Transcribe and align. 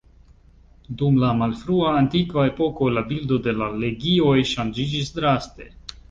Dum 0.99 1.17
la 1.23 1.27
malfrua 1.41 1.91
antikva 1.97 2.45
epoko 2.51 2.87
la 2.93 3.03
bildo 3.11 3.37
de 3.49 3.53
la 3.59 3.67
legioj 3.83 4.33
ŝanĝiĝis 4.53 5.13
draste. 5.19 5.69